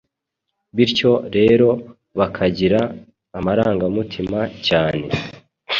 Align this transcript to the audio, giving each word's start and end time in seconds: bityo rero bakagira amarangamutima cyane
bityo 0.75 1.11
rero 1.35 1.69
bakagira 2.17 2.81
amarangamutima 3.37 4.39
cyane 4.67 5.05